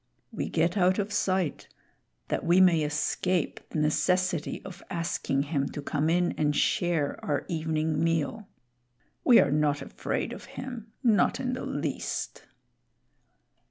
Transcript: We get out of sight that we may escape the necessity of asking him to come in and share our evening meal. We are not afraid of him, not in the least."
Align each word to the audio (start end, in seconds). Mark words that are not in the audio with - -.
We 0.31 0.49
get 0.49 0.77
out 0.77 0.97
of 0.97 1.13
sight 1.13 1.67
that 2.29 2.43
we 2.43 2.59
may 2.59 2.81
escape 2.81 3.59
the 3.69 3.77
necessity 3.77 4.59
of 4.65 4.81
asking 4.89 5.43
him 5.43 5.69
to 5.73 5.81
come 5.83 6.09
in 6.09 6.31
and 6.39 6.55
share 6.55 7.23
our 7.23 7.45
evening 7.47 8.03
meal. 8.03 8.47
We 9.23 9.39
are 9.39 9.51
not 9.51 9.79
afraid 9.83 10.33
of 10.33 10.45
him, 10.57 10.91
not 11.03 11.39
in 11.39 11.53
the 11.53 11.67
least." 11.67 12.45